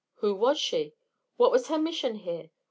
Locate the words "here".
2.15-2.49